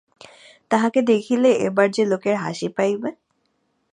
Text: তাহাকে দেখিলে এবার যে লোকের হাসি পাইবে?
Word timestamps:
তাহাকে 0.71 0.99
দেখিলে 1.11 1.49
এবার 1.67 1.87
যে 1.91 2.03
লোকের 2.11 2.35
হাসি 2.37 2.67
পাইবে? 2.77 3.09